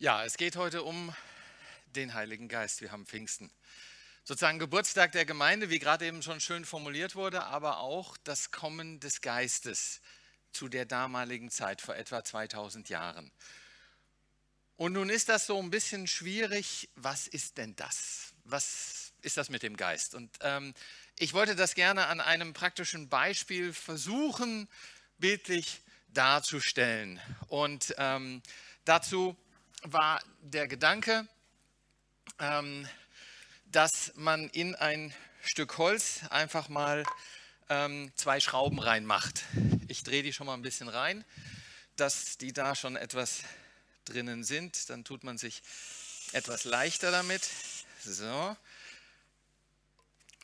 [0.00, 1.12] Ja, es geht heute um
[1.96, 2.80] den Heiligen Geist.
[2.82, 3.50] Wir haben Pfingsten.
[4.22, 9.00] Sozusagen Geburtstag der Gemeinde, wie gerade eben schon schön formuliert wurde, aber auch das Kommen
[9.00, 10.00] des Geistes
[10.52, 13.32] zu der damaligen Zeit, vor etwa 2000 Jahren.
[14.76, 16.88] Und nun ist das so ein bisschen schwierig.
[16.94, 18.34] Was ist denn das?
[18.44, 20.14] Was ist das mit dem Geist?
[20.14, 20.74] Und ähm,
[21.18, 24.68] ich wollte das gerne an einem praktischen Beispiel versuchen,
[25.18, 27.20] bildlich darzustellen.
[27.48, 28.44] Und ähm,
[28.84, 29.36] dazu
[29.82, 31.26] war der Gedanke,
[32.38, 32.88] ähm,
[33.66, 37.04] dass man in ein Stück Holz einfach mal
[37.68, 39.44] ähm, zwei Schrauben reinmacht.
[39.88, 41.24] Ich drehe die schon mal ein bisschen rein,
[41.96, 43.40] dass die da schon etwas
[44.04, 44.90] drinnen sind.
[44.90, 45.62] Dann tut man sich
[46.32, 47.48] etwas leichter damit.
[48.04, 48.56] So.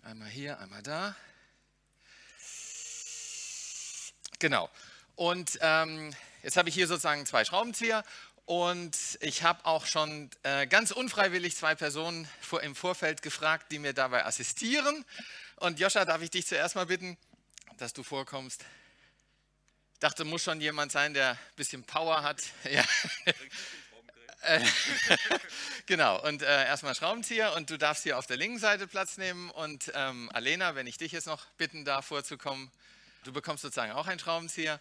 [0.03, 1.17] Einmal hier, einmal da.
[4.39, 4.71] Genau.
[5.17, 8.05] Und ähm, jetzt habe ich hier sozusagen zwei Schraubenzieher
[8.47, 13.79] und ich habe auch schon äh, ganz unfreiwillig zwei Personen vor, im Vorfeld gefragt, die
[13.79, 15.05] mir dabei assistieren.
[15.57, 17.17] Und Joscha, darf ich dich zuerst mal bitten,
[17.79, 18.63] dass du vorkommst?
[19.95, 22.43] Ich dachte, muss schon jemand sein, der ein bisschen Power hat.
[22.71, 22.85] Ja.
[25.87, 29.49] genau, und äh, erstmal Schraubenzieher und du darfst hier auf der linken Seite Platz nehmen.
[29.51, 32.71] Und ähm, Alena, wenn ich dich jetzt noch bitten darf, vorzukommen,
[33.25, 34.81] du bekommst sozusagen auch einen Schraubenzieher.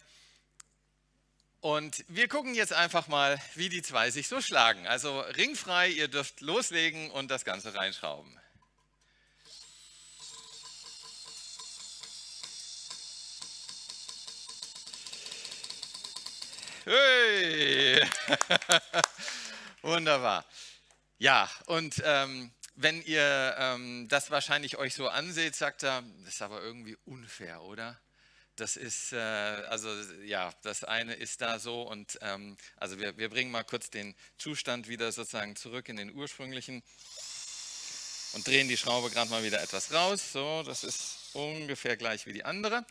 [1.64, 4.86] Und wir gucken jetzt einfach mal, wie die zwei sich so schlagen.
[4.86, 8.38] Also ringfrei, ihr dürft loslegen und das Ganze reinschrauben.
[16.84, 18.06] Hey!
[19.80, 20.44] Wunderbar.
[21.16, 26.42] Ja, und ähm, wenn ihr ähm, das wahrscheinlich euch so anseht, sagt er, das ist
[26.42, 27.98] aber irgendwie unfair, oder?
[28.56, 29.88] Das ist, äh, also
[30.24, 34.14] ja, das eine ist da so und ähm, also wir, wir bringen mal kurz den
[34.38, 36.82] Zustand wieder sozusagen zurück in den ursprünglichen
[38.34, 40.32] und drehen die Schraube gerade mal wieder etwas raus.
[40.32, 42.84] So, das ist ungefähr gleich wie die andere.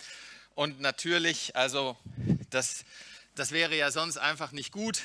[0.55, 1.97] Und natürlich, also
[2.49, 2.83] das,
[3.35, 5.01] das wäre ja sonst einfach nicht gut.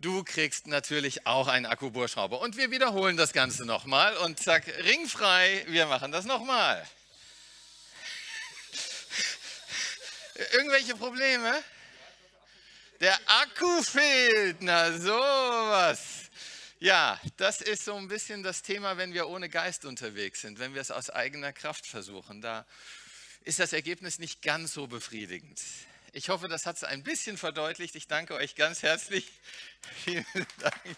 [0.00, 2.40] Du kriegst natürlich auch einen Akkubohrschrauber.
[2.40, 6.84] Und wir wiederholen das Ganze nochmal und zack, ringfrei, wir machen das nochmal.
[10.34, 11.62] Irgendwelche Probleme?
[13.00, 16.30] Der Akku fehlt, na sowas.
[16.78, 20.74] Ja, das ist so ein bisschen das Thema, wenn wir ohne Geist unterwegs sind, wenn
[20.74, 22.40] wir es aus eigener Kraft versuchen.
[22.40, 22.66] Da
[23.42, 25.60] ist das Ergebnis nicht ganz so befriedigend.
[26.12, 27.94] Ich hoffe, das hat es ein bisschen verdeutlicht.
[27.94, 29.30] Ich danke euch ganz herzlich.
[30.04, 30.24] Vielen
[30.58, 30.96] Dank.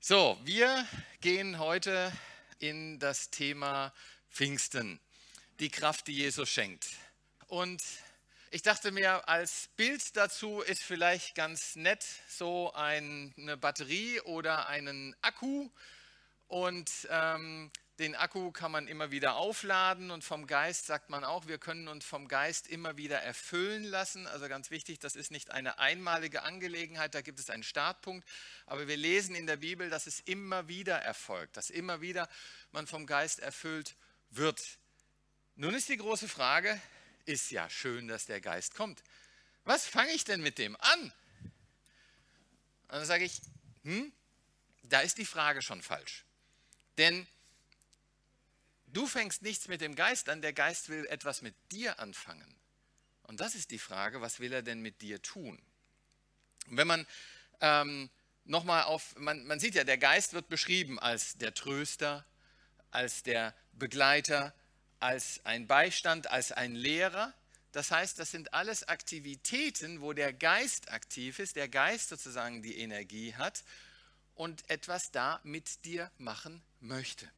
[0.00, 0.86] So, wir
[1.20, 2.12] gehen heute
[2.60, 3.92] in das Thema
[4.30, 5.00] Pfingsten
[5.60, 6.86] die Kraft, die Jesus schenkt.
[7.46, 7.82] Und
[8.50, 15.14] ich dachte mir, als Bild dazu ist vielleicht ganz nett so eine Batterie oder einen
[15.20, 15.68] Akku.
[16.46, 21.46] Und ähm, den Akku kann man immer wieder aufladen und vom Geist sagt man auch,
[21.48, 24.26] wir können uns vom Geist immer wieder erfüllen lassen.
[24.28, 28.26] Also ganz wichtig, das ist nicht eine einmalige Angelegenheit, da gibt es einen Startpunkt.
[28.66, 32.28] Aber wir lesen in der Bibel, dass es immer wieder erfolgt, dass immer wieder
[32.70, 33.96] man vom Geist erfüllt
[34.30, 34.78] wird.
[35.60, 36.80] Nun ist die große Frage,
[37.24, 39.02] ist ja schön, dass der Geist kommt.
[39.64, 41.00] Was fange ich denn mit dem an?
[41.02, 43.40] Und dann sage ich,
[43.82, 44.12] hm,
[44.84, 46.24] da ist die Frage schon falsch.
[46.96, 47.26] Denn
[48.86, 52.54] du fängst nichts mit dem Geist an, der Geist will etwas mit dir anfangen.
[53.24, 55.60] Und das ist die Frage, was will er denn mit dir tun?
[56.68, 57.04] Und wenn man
[57.60, 58.10] ähm,
[58.44, 62.24] nochmal auf, man, man sieht ja, der Geist wird beschrieben als der Tröster,
[62.92, 64.54] als der Begleiter,
[65.00, 67.32] als ein Beistand, als ein Lehrer.
[67.72, 72.78] Das heißt, das sind alles Aktivitäten, wo der Geist aktiv ist, der Geist sozusagen die
[72.78, 73.62] Energie hat
[74.34, 77.30] und etwas da mit dir machen möchte.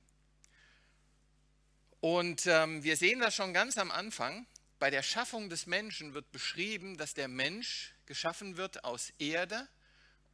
[2.00, 4.46] Und ähm, wir sehen das schon ganz am Anfang.
[4.78, 9.68] Bei der Schaffung des Menschen wird beschrieben, dass der Mensch geschaffen wird aus Erde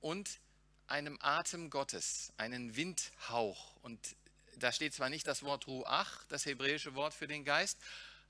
[0.00, 0.39] und
[0.87, 3.75] einem Atem Gottes, einen Windhauch.
[3.83, 4.15] Und
[4.56, 7.79] da steht zwar nicht das Wort Ruach, das hebräische Wort für den Geist,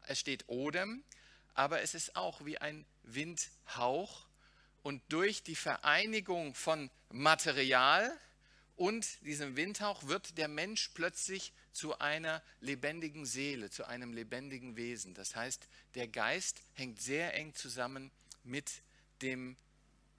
[0.06, 1.02] es steht Odem,
[1.54, 4.26] aber es ist auch wie ein Windhauch.
[4.82, 8.16] Und durch die Vereinigung von Material
[8.76, 15.14] und diesem Windhauch wird der Mensch plötzlich zu einer lebendigen Seele, zu einem lebendigen Wesen.
[15.14, 18.10] Das heißt, der Geist hängt sehr eng zusammen
[18.44, 18.70] mit
[19.22, 19.56] dem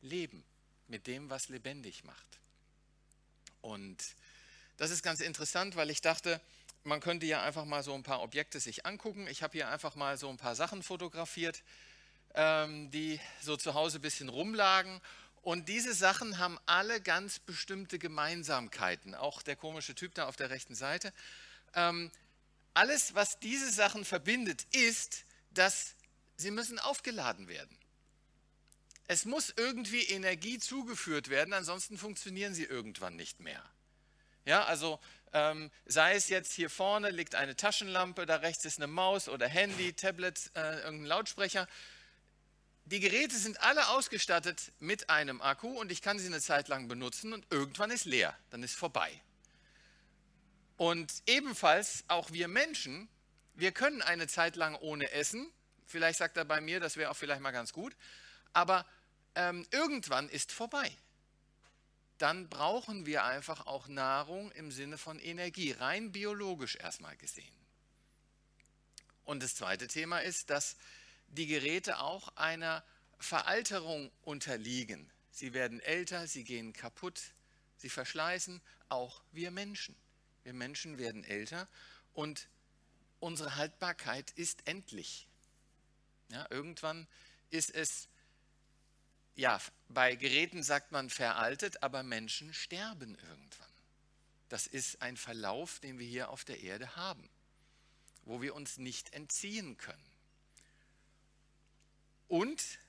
[0.01, 0.43] Leben,
[0.87, 2.39] mit dem, was lebendig macht.
[3.61, 4.15] Und
[4.77, 6.39] das ist ganz interessant, weil ich dachte,
[6.83, 9.27] man könnte ja einfach mal so ein paar Objekte sich angucken.
[9.27, 11.61] Ich habe hier einfach mal so ein paar Sachen fotografiert.
[12.37, 15.01] ähm, die so zu Hause ein bisschen rumlagen.
[15.41, 19.15] Und diese Sachen haben alle ganz bestimmte Gemeinsamkeiten.
[19.15, 21.13] Auch der komische Typ da auf der rechten Seite.
[21.73, 22.11] Ähm,
[22.73, 25.95] alles, was diese Sachen verbindet, ist, dass
[26.37, 27.75] sie müssen aufgeladen werden.
[29.07, 33.63] Es muss irgendwie Energie zugeführt werden, ansonsten funktionieren sie irgendwann nicht mehr.
[34.47, 34.97] Ja, also
[35.33, 39.45] ähm, sei es jetzt hier vorne liegt eine Taschenlampe, da rechts ist eine Maus oder
[39.45, 41.67] Handy, Tablet, äh, irgendein Lautsprecher.
[42.85, 46.87] Die Geräte sind alle ausgestattet mit einem Akku und ich kann sie eine Zeit lang
[46.87, 49.11] benutzen und irgendwann ist leer, dann ist vorbei.
[50.77, 53.09] Und ebenfalls auch wir Menschen,
[53.53, 55.51] wir können eine Zeit lang ohne essen.
[55.85, 57.97] Vielleicht sagt er bei mir, das wäre auch vielleicht mal ganz gut.
[58.53, 58.85] Aber
[59.35, 60.89] ähm, irgendwann ist vorbei
[62.17, 67.53] dann brauchen wir einfach auch Nahrung im Sinne von Energie, rein biologisch erstmal gesehen.
[69.23, 70.77] Und das zweite Thema ist, dass
[71.27, 72.83] die Geräte auch einer
[73.19, 75.09] Veralterung unterliegen.
[75.31, 77.21] Sie werden älter, sie gehen kaputt,
[77.77, 79.95] sie verschleißen, auch wir Menschen.
[80.43, 81.67] Wir Menschen werden älter
[82.13, 82.47] und
[83.19, 85.27] unsere Haltbarkeit ist endlich.
[86.29, 87.07] Ja, irgendwann
[87.49, 88.07] ist es
[89.37, 93.67] ja, bei Geräten sagt man veraltet, aber Menschen sterben irgendwann.
[94.49, 97.29] Das ist ein Verlauf, den wir hier auf der Erde haben,
[98.23, 100.11] wo wir uns nicht entziehen können.
[102.27, 102.79] Und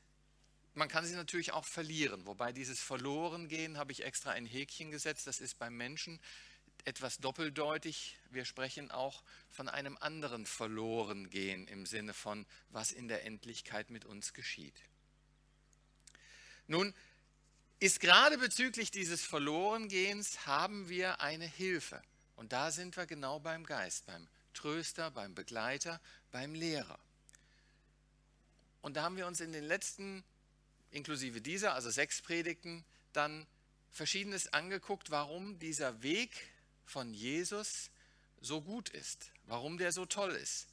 [0.75, 5.27] man kann sie natürlich auch verlieren, wobei dieses Verlorengehen habe ich extra ein Häkchen gesetzt,
[5.27, 6.19] das ist beim Menschen
[6.85, 8.17] etwas doppeldeutig.
[8.31, 14.07] Wir sprechen auch von einem anderen Verlorengehen im Sinne von, was in der Endlichkeit mit
[14.07, 14.81] uns geschieht.
[16.69, 16.95] Nun,
[17.81, 22.03] ist gerade bezüglich dieses Verlorengehens haben wir eine Hilfe.
[22.37, 26.01] Und da sind wir genau beim Geist, beim Tröster, beim Begleiter,
[26.31, 26.99] beim Lehrer.
[28.81, 30.23] Und da haben wir uns in den letzten,
[30.91, 33.47] inklusive dieser, also sechs Predigten, dann
[33.91, 36.49] Verschiedenes angeguckt, warum dieser Weg
[36.85, 37.91] von Jesus
[38.41, 40.68] so gut ist, warum der so toll ist.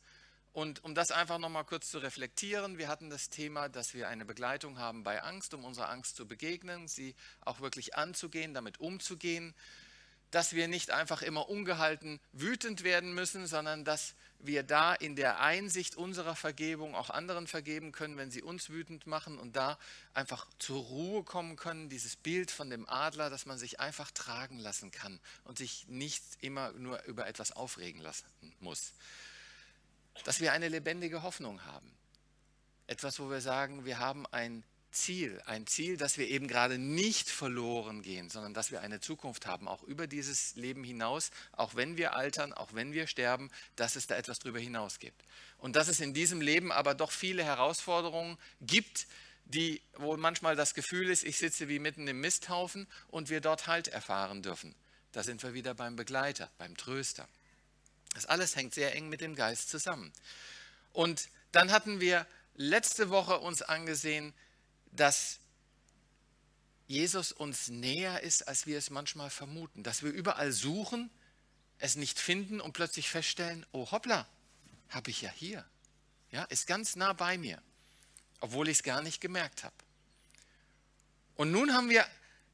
[0.55, 4.23] Und um das einfach nochmal kurz zu reflektieren, wir hatten das Thema, dass wir eine
[4.23, 9.53] Begleitung haben bei Angst, um unserer Angst zu begegnen, sie auch wirklich anzugehen, damit umzugehen,
[10.31, 15.41] dass wir nicht einfach immer ungehalten wütend werden müssen, sondern dass wir da in der
[15.41, 19.77] Einsicht unserer Vergebung auch anderen vergeben können, wenn sie uns wütend machen und da
[20.13, 24.59] einfach zur Ruhe kommen können, dieses Bild von dem Adler, dass man sich einfach tragen
[24.59, 28.25] lassen kann und sich nicht immer nur über etwas aufregen lassen
[28.61, 28.93] muss
[30.23, 31.91] dass wir eine lebendige Hoffnung haben.
[32.87, 34.63] Etwas, wo wir sagen, wir haben ein
[34.95, 39.45] Ziel, ein Ziel, dass wir eben gerade nicht verloren gehen, sondern dass wir eine Zukunft
[39.45, 43.95] haben, auch über dieses Leben hinaus, auch wenn wir altern, auch wenn wir sterben, dass
[43.95, 45.21] es da etwas drüber hinaus gibt.
[45.57, 49.07] Und dass es in diesem Leben aber doch viele Herausforderungen gibt,
[49.45, 53.67] die, wo manchmal das Gefühl ist, ich sitze wie mitten im Misthaufen und wir dort
[53.67, 54.73] Halt erfahren dürfen.
[55.11, 57.27] Da sind wir wieder beim Begleiter, beim Tröster.
[58.15, 60.11] Das alles hängt sehr eng mit dem Geist zusammen.
[60.93, 62.25] Und dann hatten wir
[62.55, 64.33] letzte Woche uns angesehen,
[64.91, 65.39] dass
[66.87, 69.83] Jesus uns näher ist, als wir es manchmal vermuten.
[69.83, 71.09] Dass wir überall suchen,
[71.77, 74.27] es nicht finden und plötzlich feststellen, oh hoppla,
[74.89, 75.65] habe ich ja hier.
[76.31, 77.61] Ja, ist ganz nah bei mir,
[78.39, 79.75] obwohl ich es gar nicht gemerkt habe.
[81.35, 82.05] Und nun haben wir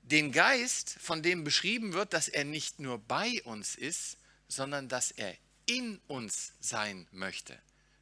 [0.02, 5.12] den Geist, von dem beschrieben wird, dass er nicht nur bei uns ist, sondern dass
[5.12, 7.58] er in uns sein möchte,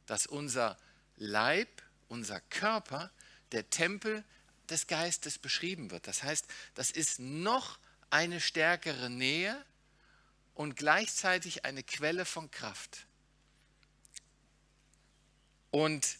[0.06, 0.76] dass unser
[1.16, 3.10] Leib, unser Körper,
[3.52, 4.24] der Tempel
[4.68, 6.06] des Geistes beschrieben wird.
[6.06, 7.78] Das heißt, das ist noch
[8.10, 9.64] eine stärkere Nähe
[10.54, 13.06] und gleichzeitig eine Quelle von Kraft.
[15.70, 16.16] Und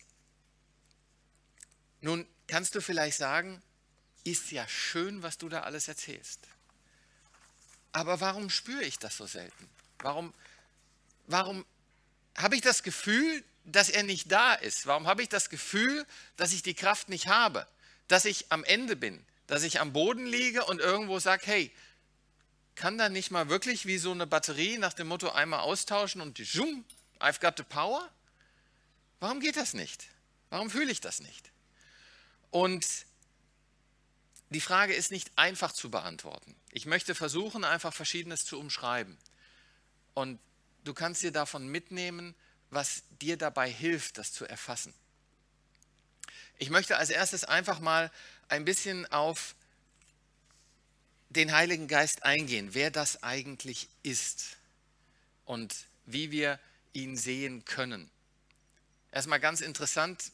[2.00, 3.62] nun kannst du vielleicht sagen,
[4.24, 6.40] ist ja schön, was du da alles erzählst.
[7.92, 9.68] Aber warum spüre ich das so selten?
[9.98, 10.32] Warum
[11.30, 11.64] warum
[12.36, 14.86] habe ich das Gefühl, dass er nicht da ist?
[14.86, 16.06] Warum habe ich das Gefühl,
[16.36, 17.66] dass ich die Kraft nicht habe?
[18.08, 19.24] Dass ich am Ende bin?
[19.46, 21.72] Dass ich am Boden liege und irgendwo sage, hey,
[22.74, 26.38] kann da nicht mal wirklich wie so eine Batterie nach dem Motto einmal austauschen und
[26.38, 26.84] zoom,
[27.18, 28.08] I've got the power?
[29.18, 30.08] Warum geht das nicht?
[30.48, 31.50] Warum fühle ich das nicht?
[32.50, 32.86] Und
[34.48, 36.56] die Frage ist nicht einfach zu beantworten.
[36.72, 39.16] Ich möchte versuchen, einfach Verschiedenes zu umschreiben.
[40.14, 40.40] Und
[40.84, 42.34] du kannst dir davon mitnehmen,
[42.70, 44.94] was dir dabei hilft, das zu erfassen.
[46.58, 48.10] Ich möchte als erstes einfach mal
[48.48, 49.54] ein bisschen auf
[51.30, 54.56] den Heiligen Geist eingehen, wer das eigentlich ist
[55.44, 56.58] und wie wir
[56.92, 58.10] ihn sehen können.
[59.12, 60.32] Erstmal ganz interessant,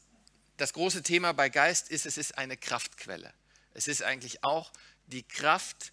[0.57, 3.33] das große Thema bei Geist ist, es ist eine Kraftquelle.
[3.75, 4.73] Es ist eigentlich auch
[5.07, 5.93] die Kraft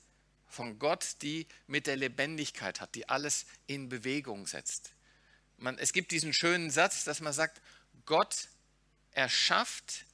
[0.54, 4.92] von Gott, die mit der Lebendigkeit hat, die alles in Bewegung setzt.
[5.58, 7.62] Man, es gibt diesen schönen Satz, dass man sagt,
[8.06, 8.48] Gott
[9.12, 10.06] erschafft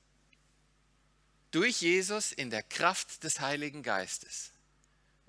[1.52, 4.52] durch Jesus in der Kraft des Heiligen Geistes.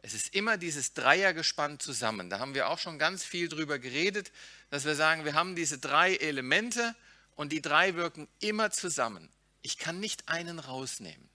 [0.02, 2.30] Es ist immer dieses Dreiergespann zusammen.
[2.30, 4.32] Da haben wir auch schon ganz viel drüber geredet,
[4.70, 6.94] dass wir sagen, wir haben diese drei Elemente
[7.36, 9.28] und die drei wirken immer zusammen.
[9.62, 11.28] Ich kann nicht einen rausnehmen.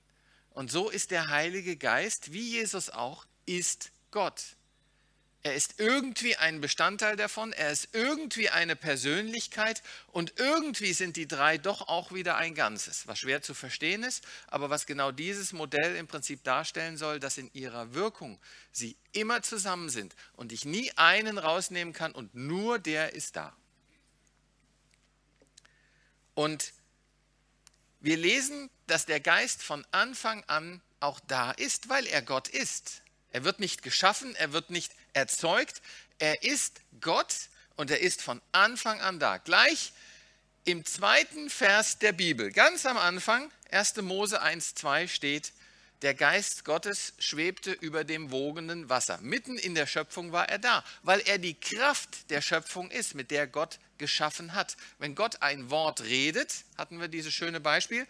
[0.51, 4.55] Und so ist der Heilige Geist, wie Jesus auch, ist Gott.
[5.45, 11.27] Er ist irgendwie ein Bestandteil davon, er ist irgendwie eine Persönlichkeit und irgendwie sind die
[11.27, 15.53] drei doch auch wieder ein Ganzes, was schwer zu verstehen ist, aber was genau dieses
[15.53, 18.39] Modell im Prinzip darstellen soll, dass in ihrer Wirkung
[18.71, 23.55] sie immer zusammen sind und ich nie einen rausnehmen kann und nur der ist da.
[26.33, 26.73] Und
[27.99, 33.03] wir lesen, dass der Geist von Anfang an auch da ist, weil er Gott ist.
[33.35, 35.81] Er wird nicht geschaffen, er wird nicht erzeugt.
[36.19, 37.35] Er ist Gott
[37.75, 39.39] und er ist von Anfang an da.
[39.39, 39.91] Gleich
[40.63, 43.97] im zweiten Vers der Bibel, ganz am Anfang, 1.
[43.97, 45.51] Mose 1, 2 steht,
[46.01, 49.17] der Geist Gottes schwebte über dem wogenden Wasser.
[49.17, 53.31] Mitten in der Schöpfung war er da, weil er die Kraft der Schöpfung ist, mit
[53.31, 54.77] der Gott geschaffen hat.
[54.97, 58.07] Wenn Gott ein Wort redet, hatten wir dieses schöne Beispiel,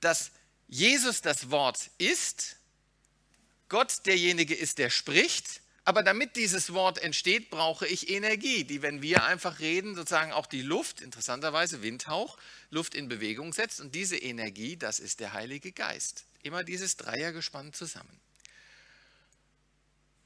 [0.00, 0.30] dass
[0.68, 2.56] Jesus das Wort ist,
[3.74, 5.60] Gott derjenige ist, der spricht.
[5.84, 10.46] Aber damit dieses Wort entsteht, brauche ich Energie, die, wenn wir einfach reden, sozusagen auch
[10.46, 12.38] die Luft, interessanterweise Windhauch,
[12.70, 13.80] Luft in Bewegung setzt.
[13.80, 16.24] Und diese Energie, das ist der Heilige Geist.
[16.44, 18.20] Immer dieses Dreiergespann zusammen.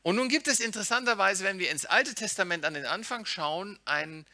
[0.03, 4.27] Und nun gibt es interessanterweise, wenn wir ins Alte Testament an den Anfang schauen, ein,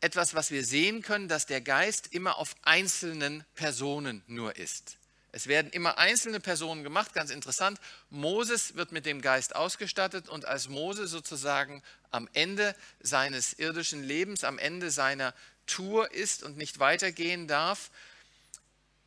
[0.00, 4.99] etwas, was wir sehen können, dass der Geist immer auf einzelnen Personen nur ist.
[5.32, 7.78] Es werden immer einzelne Personen gemacht, ganz interessant.
[8.10, 14.42] Moses wird mit dem Geist ausgestattet und als Mose sozusagen am Ende seines irdischen Lebens,
[14.42, 15.34] am Ende seiner
[15.66, 17.90] Tour ist und nicht weitergehen darf,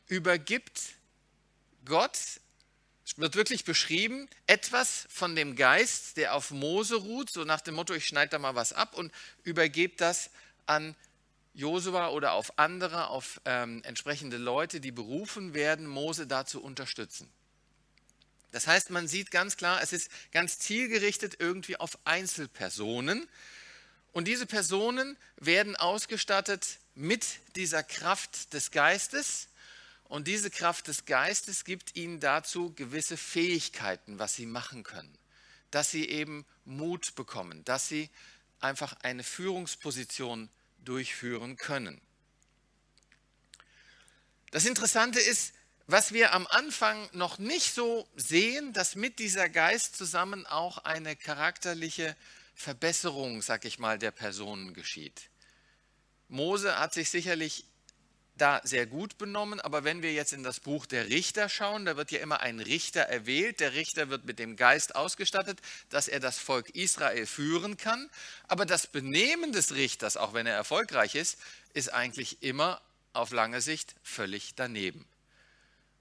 [0.06, 0.80] übergibt
[1.84, 2.18] Gott,
[3.16, 7.92] wird wirklich beschrieben, etwas von dem Geist, der auf Mose ruht, so nach dem Motto,
[7.92, 9.12] ich schneide da mal was ab und
[9.42, 10.30] übergebe das
[10.66, 10.96] an
[11.54, 17.30] Josua oder auf andere, auf ähm, entsprechende Leute, die berufen werden, Mose da zu unterstützen.
[18.50, 23.28] Das heißt, man sieht ganz klar, es ist ganz zielgerichtet irgendwie auf Einzelpersonen.
[24.12, 29.48] Und diese Personen werden ausgestattet mit dieser Kraft des Geistes.
[30.04, 35.16] Und diese Kraft des Geistes gibt ihnen dazu gewisse Fähigkeiten, was sie machen können.
[35.70, 38.10] Dass sie eben Mut bekommen, dass sie
[38.60, 42.00] einfach eine Führungsposition bekommen durchführen können.
[44.50, 45.52] Das Interessante ist,
[45.86, 51.16] was wir am Anfang noch nicht so sehen, dass mit dieser Geist zusammen auch eine
[51.16, 52.16] charakterliche
[52.54, 55.28] Verbesserung, sag ich mal, der Personen geschieht.
[56.28, 57.64] Mose hat sich sicherlich
[58.36, 59.60] da sehr gut benommen.
[59.60, 62.60] Aber wenn wir jetzt in das Buch der Richter schauen, da wird ja immer ein
[62.60, 63.60] Richter erwählt.
[63.60, 65.60] Der Richter wird mit dem Geist ausgestattet,
[65.90, 68.10] dass er das Volk Israel führen kann.
[68.48, 71.38] Aber das Benehmen des Richters, auch wenn er erfolgreich ist,
[71.72, 72.80] ist eigentlich immer
[73.12, 75.04] auf lange Sicht völlig daneben.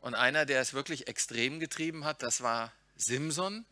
[0.01, 3.65] Und einer, der es wirklich extrem getrieben hat, das war Simson.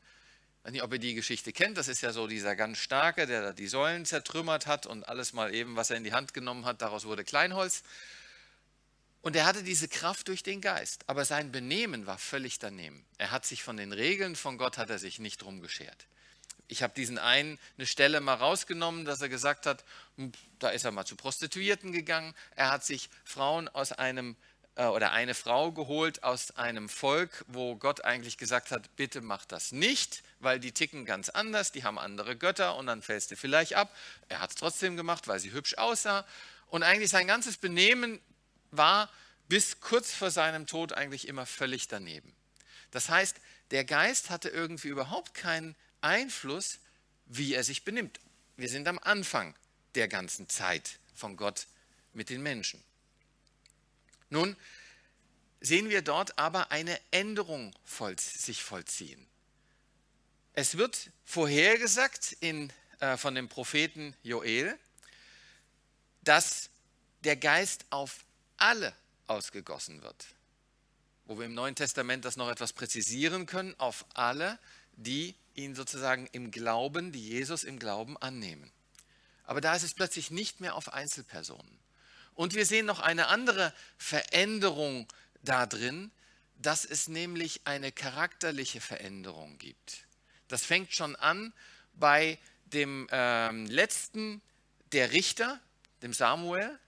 [0.59, 1.77] Ich weiß nicht, ob ihr die Geschichte kennt.
[1.77, 5.53] Das ist ja so dieser ganz starke, der die Säulen zertrümmert hat und alles mal
[5.53, 7.83] eben, was er in die Hand genommen hat, daraus wurde Kleinholz.
[9.21, 13.05] Und er hatte diese Kraft durch den Geist, aber sein Benehmen war völlig daneben.
[13.17, 16.07] Er hat sich von den Regeln von Gott hat er sich nicht drum geschert.
[16.67, 19.83] Ich habe diesen einen eine Stelle mal rausgenommen, dass er gesagt hat,
[20.15, 22.33] hm, da ist er mal zu Prostituierten gegangen.
[22.55, 24.35] Er hat sich Frauen aus einem
[24.75, 29.45] äh, oder eine Frau geholt aus einem Volk, wo Gott eigentlich gesagt hat, bitte mach
[29.45, 33.35] das nicht, weil die ticken ganz anders, die haben andere Götter und dann fällst du
[33.35, 33.93] vielleicht ab.
[34.29, 36.25] Er hat es trotzdem gemacht, weil sie hübsch aussah.
[36.67, 38.21] Und eigentlich sein ganzes Benehmen
[38.71, 39.11] war
[39.47, 42.33] bis kurz vor seinem Tod eigentlich immer völlig daneben.
[42.91, 43.37] Das heißt,
[43.71, 46.79] der Geist hatte irgendwie überhaupt keinen Einfluss,
[47.25, 48.19] wie er sich benimmt.
[48.57, 49.55] Wir sind am Anfang
[49.95, 51.67] der ganzen Zeit von Gott
[52.13, 52.83] mit den Menschen.
[54.29, 54.55] Nun
[55.59, 59.27] sehen wir dort aber eine Änderung voll, sich vollziehen.
[60.53, 64.77] Es wird vorhergesagt in, äh, von dem Propheten Joel,
[66.23, 66.69] dass
[67.23, 68.19] der Geist auf
[68.61, 68.93] alle
[69.27, 70.27] ausgegossen wird.
[71.25, 74.59] Wo wir im Neuen Testament das noch etwas präzisieren können, auf alle,
[74.93, 78.71] die ihn sozusagen im Glauben, die Jesus im Glauben annehmen.
[79.43, 81.79] Aber da ist es plötzlich nicht mehr auf Einzelpersonen.
[82.33, 85.07] Und wir sehen noch eine andere Veränderung
[85.43, 86.11] da drin,
[86.55, 90.05] dass es nämlich eine charakterliche Veränderung gibt.
[90.47, 91.53] Das fängt schon an
[91.93, 94.41] bei dem ähm, letzten
[94.91, 95.59] der Richter,
[96.01, 96.79] dem Samuel,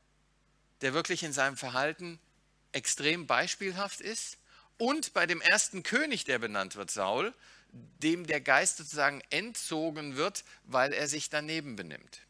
[0.83, 2.19] der wirklich in seinem Verhalten
[2.71, 4.37] extrem beispielhaft ist,
[4.77, 7.33] und bei dem ersten König, der benannt wird, Saul,
[7.71, 12.21] dem der Geist sozusagen entzogen wird, weil er sich daneben benimmt.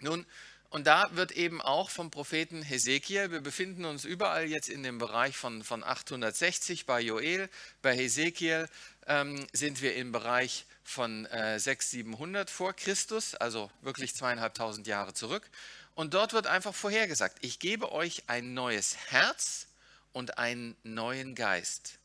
[0.00, 0.26] Nun,
[0.70, 4.98] und da wird eben auch vom Propheten Hesekiel, wir befinden uns überall jetzt in dem
[4.98, 7.48] Bereich von, von 860 bei Joel,
[7.82, 8.68] bei Hesekiel
[9.06, 15.12] ähm, sind wir im Bereich von äh, 600, 700 vor Christus, also wirklich zweieinhalbtausend Jahre
[15.12, 15.50] zurück.
[15.94, 19.66] Und dort wird einfach vorhergesagt, ich gebe euch ein neues Herz
[20.12, 21.98] und einen neuen Geist.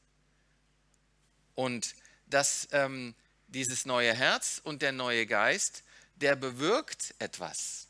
[1.53, 1.95] Und
[2.27, 3.15] dass ähm,
[3.47, 5.83] dieses neue Herz und der neue Geist,
[6.15, 7.85] der bewirkt etwas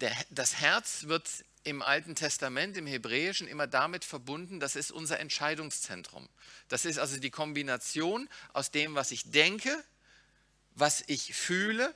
[0.00, 1.28] der, das Herz wird
[1.62, 6.28] im Alten Testament, im Hebräischen, immer damit verbunden, das ist unser Entscheidungszentrum.
[6.68, 9.82] Das ist also die Kombination aus dem, was ich denke,
[10.74, 11.94] was ich fühle,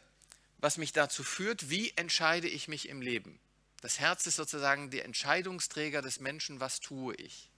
[0.58, 3.38] was mich dazu führt, wie entscheide ich mich im Leben.
[3.80, 7.50] Das Herz ist sozusagen der Entscheidungsträger des Menschen, was tue ich.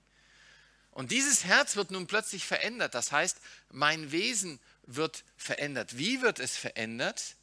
[0.90, 2.94] Und dieses Herz wird nun plötzlich verändert.
[2.94, 3.38] Das heißt,
[3.70, 5.96] mein Wesen wird verändert.
[5.96, 7.36] Wie wird es verändert?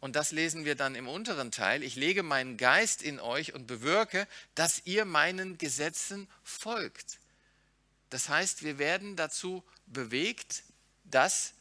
[0.00, 1.84] Und das lesen wir dann im unteren Teil.
[1.84, 7.20] Ich lege meinen Geist in euch und bewirke, dass ihr meinen Gesetzen folgt.
[8.10, 10.64] Das heißt, wir werden dazu bewegt,
[11.04, 11.54] das,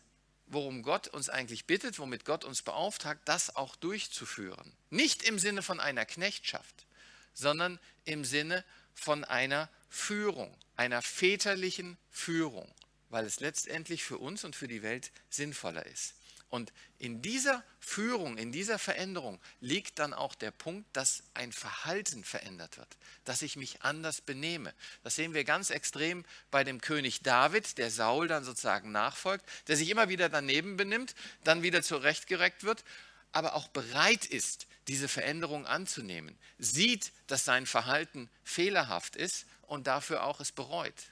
[0.51, 4.73] worum Gott uns eigentlich bittet, womit Gott uns beauftragt, das auch durchzuführen.
[4.89, 6.85] Nicht im Sinne von einer Knechtschaft,
[7.33, 12.69] sondern im Sinne von einer Führung, einer väterlichen Führung,
[13.09, 16.15] weil es letztendlich für uns und für die Welt sinnvoller ist.
[16.51, 22.25] Und in dieser Führung, in dieser Veränderung liegt dann auch der Punkt, dass ein Verhalten
[22.25, 22.89] verändert wird,
[23.23, 24.73] dass ich mich anders benehme.
[25.01, 29.77] Das sehen wir ganz extrem bei dem König David, der Saul dann sozusagen nachfolgt, der
[29.77, 31.15] sich immer wieder daneben benimmt,
[31.45, 32.83] dann wieder zurechtgereckt wird,
[33.31, 40.25] aber auch bereit ist, diese Veränderung anzunehmen, sieht, dass sein Verhalten fehlerhaft ist und dafür
[40.25, 41.11] auch es bereut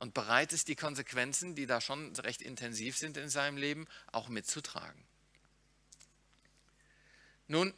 [0.00, 4.28] und bereit ist, die Konsequenzen, die da schon recht intensiv sind in seinem Leben, auch
[4.28, 5.04] mitzutragen.
[7.46, 7.74] Nun,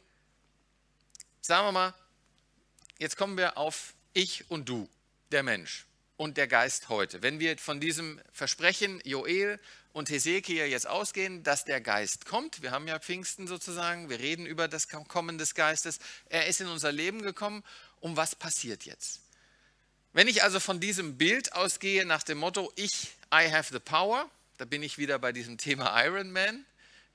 [1.41, 1.93] sagen wir mal,
[2.97, 4.89] jetzt kommen wir auf ich und du,
[5.31, 7.21] der Mensch und der Geist heute.
[7.21, 9.59] Wenn wir von diesem Versprechen Joel
[9.91, 14.45] und Hesekiel jetzt ausgehen, dass der Geist kommt, wir haben ja Pfingsten sozusagen, wir reden
[14.45, 17.63] über das Kommen des Geistes, er ist in unser Leben gekommen,
[17.99, 19.22] um was passiert jetzt?
[20.13, 24.29] Wenn ich also von diesem Bild ausgehe nach dem Motto, ich, I have the power,
[24.57, 26.65] da bin ich wieder bei diesem Thema Iron Man.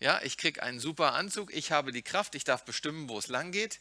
[0.00, 3.28] Ja, ich kriege einen super Anzug, ich habe die Kraft, ich darf bestimmen, wo es
[3.28, 3.78] lang geht.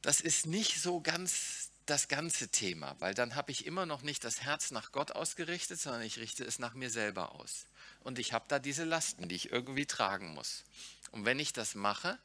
[0.00, 4.24] Das ist nicht so ganz das ganze Thema, weil dann habe ich immer noch nicht
[4.24, 7.66] das Herz nach Gott ausgerichtet, sondern ich richte es nach mir selber aus.
[8.00, 10.64] Und ich habe da diese Lasten, die ich irgendwie tragen muss.
[11.12, 12.18] Und wenn ich das mache,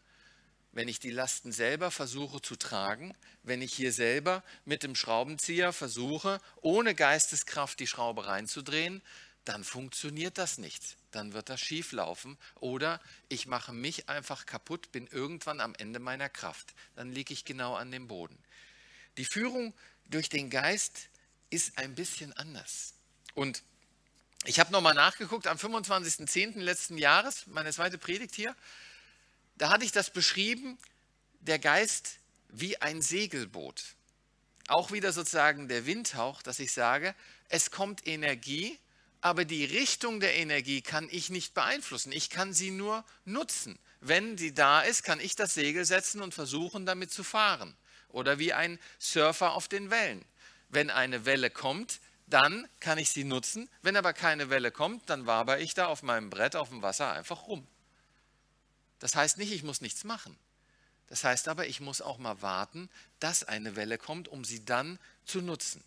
[0.73, 5.73] wenn ich die Lasten selber versuche zu tragen, wenn ich hier selber mit dem Schraubenzieher
[5.73, 9.01] versuche, ohne Geisteskraft die Schraube reinzudrehen,
[9.45, 10.97] dann funktioniert das nicht.
[11.11, 15.99] Dann wird das schief laufen oder ich mache mich einfach kaputt, bin irgendwann am Ende
[15.99, 16.73] meiner Kraft.
[16.95, 18.37] Dann liege ich genau an dem Boden.
[19.17, 19.73] Die Führung
[20.05, 21.09] durch den Geist
[21.49, 22.93] ist ein bisschen anders.
[23.33, 23.63] Und
[24.45, 26.59] ich habe nochmal nachgeguckt, am 25.10.
[26.59, 28.55] letzten Jahres, meine zweite Predigt hier,
[29.61, 30.79] da hatte ich das beschrieben,
[31.41, 32.17] der Geist
[32.49, 33.93] wie ein Segelboot.
[34.67, 37.13] Auch wieder sozusagen der Windhauch, dass ich sage,
[37.47, 38.79] es kommt Energie,
[39.21, 42.11] aber die Richtung der Energie kann ich nicht beeinflussen.
[42.11, 43.77] Ich kann sie nur nutzen.
[43.99, 47.77] Wenn sie da ist, kann ich das Segel setzen und versuchen, damit zu fahren.
[48.09, 50.25] Oder wie ein Surfer auf den Wellen.
[50.69, 53.69] Wenn eine Welle kommt, dann kann ich sie nutzen.
[53.83, 57.11] Wenn aber keine Welle kommt, dann waber ich da auf meinem Brett auf dem Wasser
[57.11, 57.67] einfach rum.
[59.01, 60.37] Das heißt nicht, ich muss nichts machen.
[61.07, 64.97] Das heißt aber, ich muss auch mal warten, dass eine Welle kommt, um sie dann
[65.25, 65.83] zu nutzen.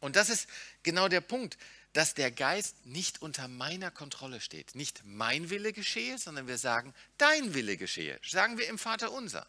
[0.00, 0.48] Und das ist
[0.82, 1.56] genau der Punkt,
[1.92, 4.74] dass der Geist nicht unter meiner Kontrolle steht.
[4.74, 8.18] Nicht mein Wille geschehe, sondern wir sagen, dein Wille geschehe.
[8.28, 9.46] Sagen wir im Vater unser.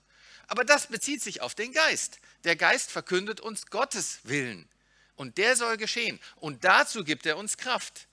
[0.47, 2.19] Aber das bezieht sich auf den Geist.
[2.43, 4.69] Der Geist verkündet uns Gottes Willen.
[5.15, 6.19] Und der soll geschehen.
[6.35, 8.07] Und dazu gibt er uns Kraft.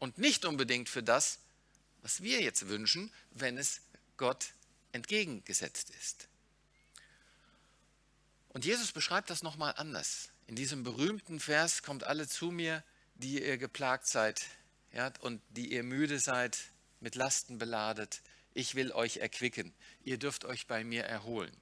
[0.00, 1.38] Und nicht unbedingt für das,
[2.04, 3.80] was wir jetzt wünschen, wenn es
[4.18, 4.52] Gott
[4.92, 6.28] entgegengesetzt ist.
[8.50, 10.28] Und Jesus beschreibt das nochmal anders.
[10.46, 14.42] In diesem berühmten Vers kommt alle zu mir, die ihr geplagt seid
[14.92, 16.58] ja, und die ihr müde seid,
[17.00, 18.20] mit Lasten beladet.
[18.52, 19.72] Ich will euch erquicken.
[20.04, 21.56] Ihr dürft euch bei mir erholen.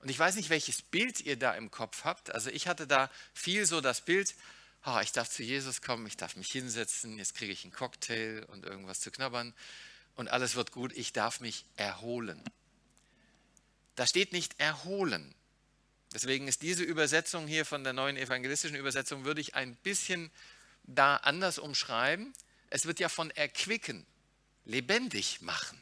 [0.00, 2.30] Und ich weiß nicht, welches Bild ihr da im Kopf habt.
[2.30, 4.34] Also ich hatte da viel so das Bild,
[4.86, 8.44] oh, ich darf zu Jesus kommen, ich darf mich hinsetzen, jetzt kriege ich einen Cocktail
[8.48, 9.52] und irgendwas zu knabbern
[10.14, 12.42] und alles wird gut, ich darf mich erholen.
[13.96, 15.34] Da steht nicht erholen.
[16.14, 20.30] Deswegen ist diese Übersetzung hier von der neuen evangelistischen Übersetzung, würde ich ein bisschen
[20.84, 22.32] da anders umschreiben.
[22.70, 24.06] Es wird ja von erquicken,
[24.64, 25.78] lebendig machen.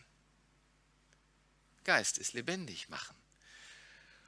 [1.84, 3.14] Geist ist lebendig machen.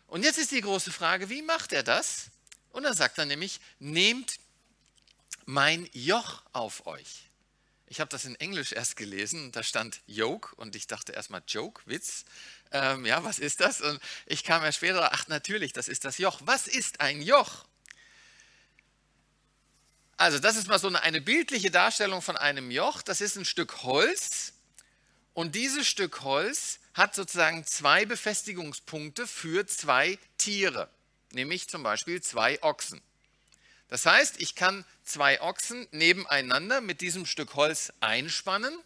[0.07, 2.31] Und jetzt ist die große Frage, wie macht er das?
[2.71, 4.39] Und dann sagt er nämlich, nehmt
[5.47, 7.31] mein Joch auf euch.
[7.89, 11.83] Ich habe das in Englisch erst gelesen, da stand Yoke und ich dachte erstmal Joke,
[11.87, 12.25] Witz.
[12.73, 13.81] Ähm, ja, was ist das?
[13.81, 16.41] Und ich kam ja später, ach natürlich, das ist das Joch.
[16.45, 17.65] Was ist ein Joch?
[20.17, 23.03] Also das ist mal so eine, eine bildliche Darstellung von einem Joch.
[23.03, 24.53] Das ist ein Stück Holz
[25.33, 30.91] und dieses Stück Holz hat sozusagen zwei Befestigungspunkte für zwei Tiere,
[31.33, 33.01] nämlich zum Beispiel zwei Ochsen.
[33.89, 38.77] Das heißt, ich kann zwei Ochsen nebeneinander mit diesem Stück Holz einspannen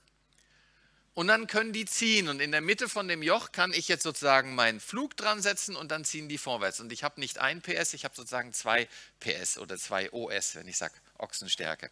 [1.15, 2.29] und dann können die ziehen.
[2.29, 5.77] Und in der Mitte von dem Joch kann ich jetzt sozusagen meinen Flug dran setzen
[5.77, 6.81] und dann ziehen die vorwärts.
[6.81, 8.89] Und ich habe nicht ein PS, ich habe sozusagen zwei
[9.21, 11.91] PS oder zwei OS, wenn ich sage Ochsenstärke.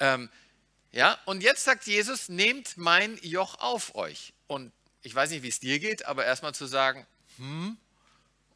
[0.00, 0.30] Ähm,
[0.92, 4.32] ja, und jetzt sagt Jesus, nehmt mein Joch auf euch.
[4.46, 4.72] Und
[5.02, 7.76] ich weiß nicht, wie es dir geht, aber erstmal zu sagen, hm,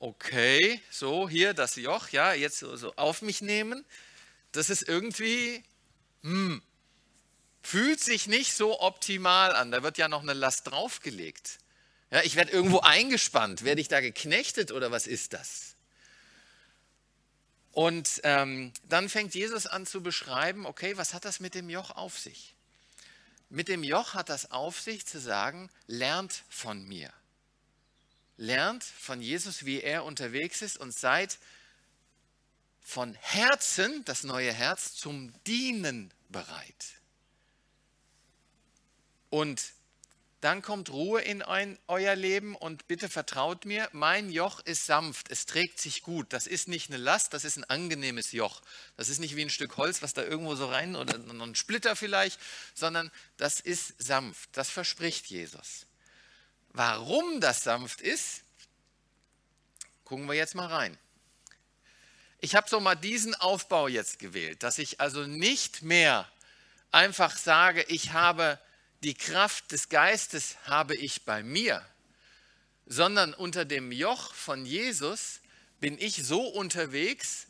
[0.02, 3.84] okay, so hier das Joch, ja, jetzt so, so auf mich nehmen,
[4.50, 5.62] das ist irgendwie,
[6.22, 6.60] hm,
[7.62, 9.70] fühlt sich nicht so optimal an.
[9.70, 11.58] Da wird ja noch eine Last draufgelegt.
[12.10, 13.62] Ja, ich werde irgendwo eingespannt.
[13.62, 15.76] Werde ich da geknechtet oder was ist das?
[17.70, 21.92] Und ähm, dann fängt Jesus an zu beschreiben, okay, was hat das mit dem Joch
[21.92, 22.56] auf sich?
[23.50, 27.12] Mit dem Joch hat das auf sich zu sagen, lernt von mir
[28.36, 31.38] lernt von Jesus, wie er unterwegs ist und seid
[32.80, 37.00] von Herzen, das neue Herz, zum Dienen bereit.
[39.30, 39.62] Und
[40.42, 45.30] dann kommt Ruhe in ein, euer Leben und bitte vertraut mir, mein Joch ist sanft,
[45.30, 46.32] es trägt sich gut.
[46.32, 48.60] Das ist nicht eine Last, das ist ein angenehmes Joch.
[48.96, 51.94] Das ist nicht wie ein Stück Holz, was da irgendwo so rein oder ein Splitter
[51.94, 52.40] vielleicht,
[52.74, 54.50] sondern das ist sanft.
[54.54, 55.86] Das verspricht Jesus.
[56.72, 58.42] Warum das sanft ist,
[60.04, 60.98] gucken wir jetzt mal rein.
[62.40, 66.28] Ich habe so mal diesen Aufbau jetzt gewählt, dass ich also nicht mehr
[66.90, 68.58] einfach sage, ich habe
[69.02, 71.84] die Kraft des Geistes habe ich bei mir,
[72.86, 75.40] sondern unter dem Joch von Jesus
[75.80, 77.46] bin ich so unterwegs,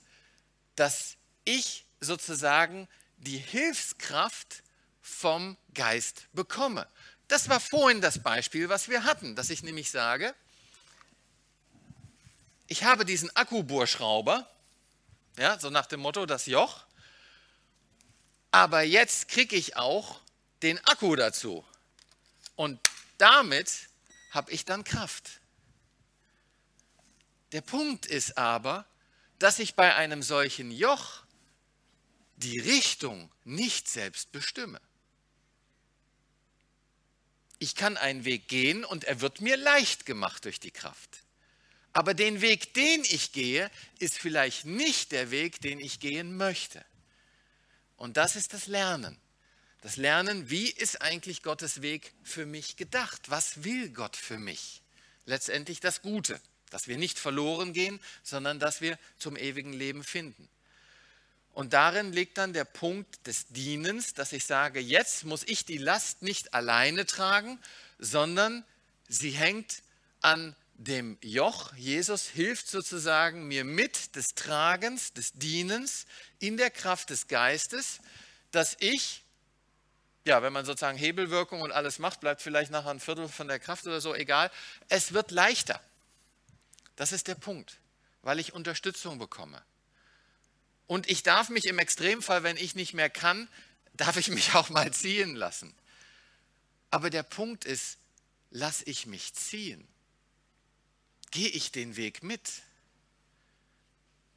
[0.76, 4.62] dass ich sozusagen die Hilfskraft
[5.00, 6.88] vom Geist bekomme.
[7.33, 10.35] Das war vorhin das Beispiel, was wir hatten, dass ich nämlich sage,
[12.66, 14.47] ich habe diesen Akkubohrschrauber,
[15.38, 16.85] ja, so nach dem Motto das Joch,
[18.51, 20.21] aber jetzt kriege ich auch
[20.61, 21.64] den Akku dazu.
[22.55, 22.79] Und
[23.16, 23.88] damit
[24.33, 25.40] habe ich dann Kraft.
[27.53, 28.85] Der Punkt ist aber,
[29.38, 31.23] dass ich bei einem solchen Joch
[32.37, 34.83] die Richtung nicht selbst bestimme.
[37.62, 41.22] Ich kann einen Weg gehen und er wird mir leicht gemacht durch die Kraft.
[41.92, 43.70] Aber den Weg, den ich gehe,
[44.01, 46.85] ist vielleicht nicht der Weg, den ich gehen möchte.
[47.96, 49.16] Und das ist das Lernen.
[49.81, 53.31] Das Lernen, wie ist eigentlich Gottes Weg für mich gedacht?
[53.31, 54.83] Was will Gott für mich?
[55.25, 60.48] Letztendlich das Gute, dass wir nicht verloren gehen, sondern dass wir zum ewigen Leben finden.
[61.53, 65.79] Und darin liegt dann der Punkt des Dienens, dass ich sage, jetzt muss ich die
[65.79, 67.59] Last nicht alleine tragen,
[67.99, 68.65] sondern
[69.09, 69.83] sie hängt
[70.23, 71.75] an dem Joch.
[71.75, 76.07] Jesus hilft sozusagen mir mit des Tragens, des Dienens
[76.38, 78.01] in der Kraft des Geistes,
[78.51, 79.23] dass ich,
[80.25, 83.59] ja, wenn man sozusagen Hebelwirkung und alles macht, bleibt vielleicht nachher ein Viertel von der
[83.59, 84.51] Kraft oder so, egal.
[84.88, 85.81] Es wird leichter.
[86.97, 87.79] Das ist der Punkt,
[88.23, 89.62] weil ich Unterstützung bekomme.
[90.87, 93.49] Und ich darf mich im Extremfall, wenn ich nicht mehr kann,
[93.95, 95.75] darf ich mich auch mal ziehen lassen.
[96.90, 97.99] Aber der Punkt ist,
[98.51, 99.87] lass ich mich ziehen?
[101.31, 102.62] Gehe ich den Weg mit?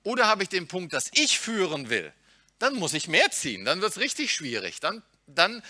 [0.04, 2.14] Oder habe ich den Punkt, dass ich führen will?
[2.60, 4.80] Dann muss ich mehr ziehen, dann wird es richtig schwierig.
[4.80, 5.62] Dann, dann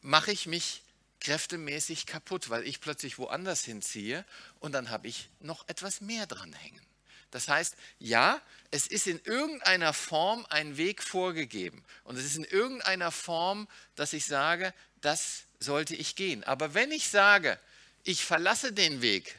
[0.00, 0.82] mache ich mich
[1.20, 4.24] kräftemäßig kaputt, weil ich plötzlich woanders hinziehe
[4.60, 6.84] und dann habe ich noch etwas mehr dranhängen.
[7.30, 8.40] Das heißt, ja,
[8.74, 11.84] es ist in irgendeiner Form ein Weg vorgegeben.
[12.04, 16.44] Und es ist in irgendeiner Form, dass ich sage, das sollte ich gehen.
[16.44, 17.58] Aber wenn ich sage,
[18.02, 19.36] ich verlasse den Weg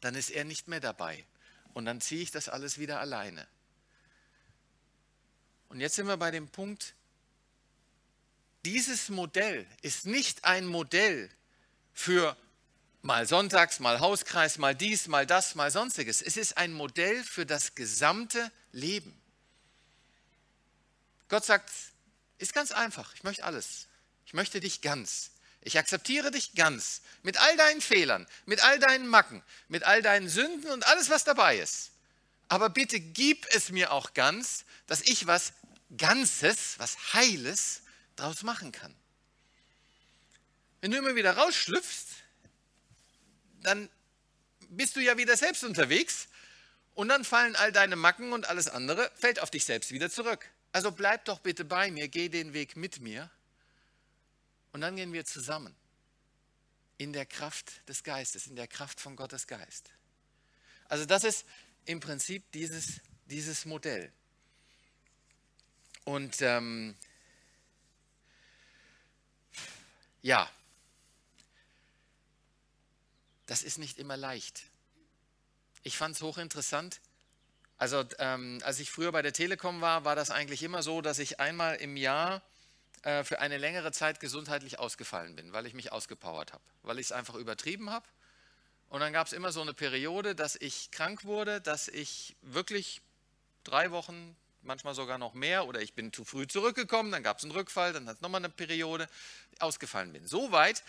[0.00, 1.24] dann ist er nicht mehr dabei.
[1.74, 3.46] Und dann ziehe ich das alles wieder alleine.
[5.68, 6.94] Und jetzt sind wir bei dem Punkt,
[8.64, 11.30] dieses Modell ist nicht ein Modell
[11.92, 12.36] für
[13.02, 16.22] mal sonntags, mal Hauskreis, mal dies, mal das, mal sonstiges.
[16.22, 19.18] Es ist ein Modell für das gesamte Leben.
[21.28, 21.70] Gott sagt,
[22.38, 23.86] ist ganz einfach, ich möchte alles.
[24.26, 25.30] Ich möchte dich ganz.
[25.62, 27.02] Ich akzeptiere dich ganz.
[27.22, 31.24] Mit all deinen Fehlern, mit all deinen Macken, mit all deinen Sünden und alles, was
[31.24, 31.90] dabei ist.
[32.48, 35.52] Aber bitte gib es mir auch ganz, dass ich was
[35.96, 37.82] Ganzes, was Heiles
[38.16, 38.94] daraus machen kann.
[40.80, 42.07] Wenn du immer wieder rausschlüpfst,
[43.62, 43.88] dann
[44.70, 46.28] bist du ja wieder selbst unterwegs
[46.94, 50.50] und dann fallen all deine Macken und alles andere, fällt auf dich selbst wieder zurück.
[50.72, 53.30] Also bleib doch bitte bei mir, geh den Weg mit mir
[54.72, 55.74] und dann gehen wir zusammen
[56.98, 59.90] in der Kraft des Geistes, in der Kraft von Gottes Geist.
[60.88, 61.46] Also das ist
[61.84, 64.12] im Prinzip dieses, dieses Modell.
[66.04, 66.96] Und ähm,
[70.22, 70.50] ja,
[73.48, 74.62] das ist nicht immer leicht.
[75.82, 77.00] Ich fand es hochinteressant.
[77.78, 81.18] Also ähm, als ich früher bei der Telekom war, war das eigentlich immer so, dass
[81.18, 82.42] ich einmal im Jahr
[83.02, 87.06] äh, für eine längere Zeit gesundheitlich ausgefallen bin, weil ich mich ausgepowert habe, weil ich
[87.06, 88.06] es einfach übertrieben habe.
[88.90, 93.00] Und dann gab es immer so eine Periode, dass ich krank wurde, dass ich wirklich
[93.64, 97.44] drei Wochen, manchmal sogar noch mehr, oder ich bin zu früh zurückgekommen, dann gab es
[97.44, 99.08] einen Rückfall, dann hat es nochmal eine Periode,
[99.58, 100.26] ausgefallen bin.
[100.26, 100.82] So weit,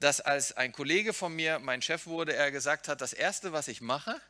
[0.00, 3.68] dass als ein Kollege von mir mein Chef wurde, er gesagt hat, das Erste, was
[3.68, 4.20] ich mache,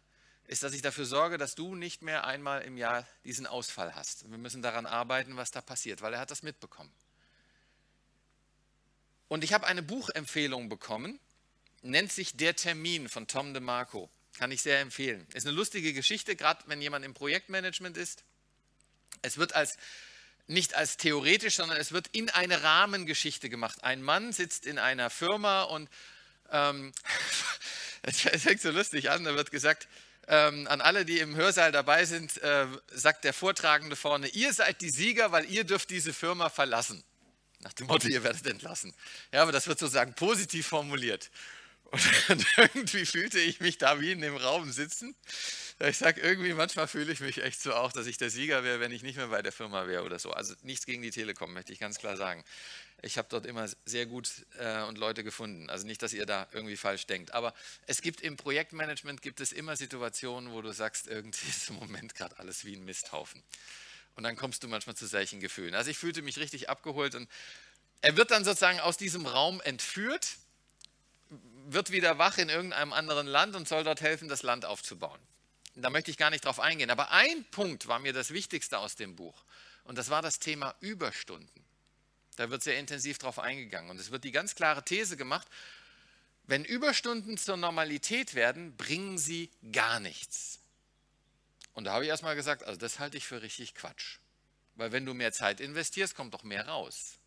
[0.49, 4.29] ist, dass ich dafür sorge, dass du nicht mehr einmal im Jahr diesen Ausfall hast.
[4.29, 6.93] Wir müssen daran arbeiten, was da passiert, weil er hat das mitbekommen.
[9.29, 11.21] Und ich habe eine Buchempfehlung bekommen,
[11.83, 14.11] nennt sich Der Termin von Tom DeMarco.
[14.39, 15.25] Kann ich sehr empfehlen.
[15.35, 18.25] Ist eine lustige Geschichte, gerade wenn jemand im Projektmanagement ist.
[19.23, 19.77] Es wird als
[20.51, 23.85] nicht als theoretisch, sondern es wird in eine Rahmengeschichte gemacht.
[23.85, 25.89] Ein Mann sitzt in einer Firma und
[26.51, 26.93] ähm,
[28.03, 29.89] es fängt so lustig an, da wird gesagt,
[30.27, 34.81] ähm, an alle, die im Hörsaal dabei sind, äh, sagt der Vortragende vorne, ihr seid
[34.81, 37.03] die Sieger, weil ihr dürft diese Firma verlassen.
[37.61, 38.95] Nach dem Motto, ihr werdet entlassen.
[39.33, 41.31] Ja, aber das wird sozusagen positiv formuliert.
[41.93, 45.15] Und irgendwie fühlte ich mich da wie in dem Raum sitzen
[45.89, 48.81] ich sage irgendwie, manchmal fühle ich mich echt so auch, dass ich der Sieger wäre,
[48.81, 50.31] wenn ich nicht mehr bei der Firma wäre oder so.
[50.31, 52.45] Also nichts gegen die Telekom, möchte ich ganz klar sagen.
[53.01, 55.71] Ich habe dort immer sehr gut äh, und Leute gefunden.
[55.71, 57.33] Also nicht, dass ihr da irgendwie falsch denkt.
[57.33, 57.55] Aber
[57.87, 62.15] es gibt im Projektmanagement gibt es immer Situationen, wo du sagst, irgendwie ist im Moment
[62.15, 63.43] gerade alles wie ein Misthaufen.
[64.17, 65.75] Und dann kommst du manchmal zu solchen Gefühlen.
[65.75, 67.27] Also ich fühlte mich richtig abgeholt und
[68.03, 70.37] er wird dann sozusagen aus diesem Raum entführt,
[71.73, 75.21] wird wieder wach in irgendeinem anderen Land und soll dort helfen, das Land aufzubauen
[75.83, 76.91] da möchte ich gar nicht drauf eingehen.
[76.91, 79.45] Aber ein Punkt war mir das Wichtigste aus dem Buch.
[79.85, 81.65] Und das war das Thema Überstunden.
[82.37, 83.91] Da wird sehr intensiv drauf eingegangen.
[83.91, 85.49] Und es wird die ganz klare These gemacht,
[86.47, 90.59] wenn Überstunden zur Normalität werden, bringen sie gar nichts.
[91.75, 94.19] Und da habe ich erstmal gesagt, also das halte ich für richtig Quatsch.
[94.75, 97.19] Weil wenn du mehr Zeit investierst, kommt doch mehr raus.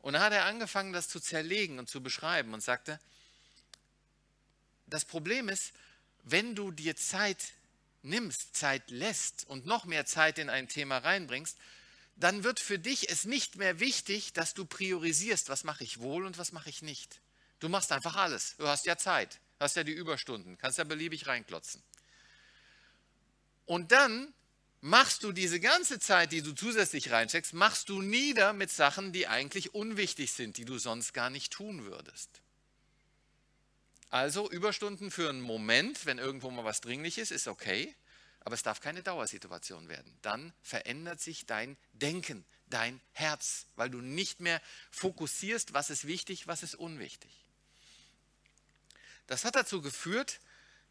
[0.00, 2.98] Und dann hat er angefangen, das zu zerlegen und zu beschreiben und sagte,
[4.90, 5.72] das Problem ist,
[6.24, 7.52] wenn du dir Zeit
[8.02, 11.56] nimmst, Zeit lässt und noch mehr Zeit in ein Thema reinbringst,
[12.16, 16.26] dann wird für dich es nicht mehr wichtig, dass du priorisierst, was mache ich wohl
[16.26, 17.20] und was mache ich nicht.
[17.60, 18.56] Du machst einfach alles.
[18.58, 21.82] Du hast ja Zeit, hast ja die Überstunden, kannst ja beliebig reinklotzen.
[23.66, 24.32] Und dann
[24.80, 29.26] machst du diese ganze Zeit, die du zusätzlich reinsteckst, machst du nieder mit Sachen, die
[29.26, 32.28] eigentlich unwichtig sind, die du sonst gar nicht tun würdest.
[34.10, 37.94] Also Überstunden für einen Moment, wenn irgendwo mal was dringlich ist, ist okay,
[38.40, 40.12] aber es darf keine Dauersituation werden.
[40.22, 46.48] Dann verändert sich dein Denken, dein Herz, weil du nicht mehr fokussierst, was ist wichtig,
[46.48, 47.30] was ist unwichtig.
[49.28, 50.40] Das hat dazu geführt,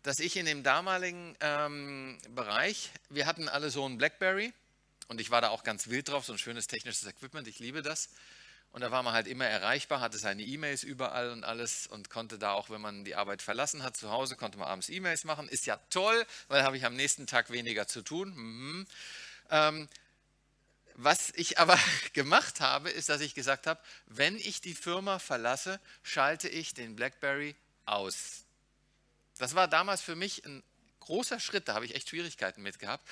[0.03, 4.53] dass ich in dem damaligen ähm, Bereich, wir hatten alle so ein Blackberry
[5.09, 7.81] und ich war da auch ganz wild drauf, so ein schönes technisches Equipment, ich liebe
[7.81, 8.09] das.
[8.71, 12.37] Und da war man halt immer erreichbar, hatte seine E-Mails überall und alles und konnte
[12.37, 15.49] da auch, wenn man die Arbeit verlassen hat, zu Hause, konnte man abends E-Mails machen.
[15.49, 18.29] Ist ja toll, weil habe ich am nächsten Tag weniger zu tun.
[18.35, 18.87] Mhm.
[19.49, 19.89] Ähm,
[20.93, 21.79] was ich aber
[22.13, 26.95] gemacht habe, ist, dass ich gesagt habe, wenn ich die Firma verlasse, schalte ich den
[26.95, 27.55] BlackBerry
[27.85, 28.43] aus.
[29.39, 30.61] Das war damals für mich ein
[30.99, 33.07] großer Schritt, da habe ich echt Schwierigkeiten mit gehabt.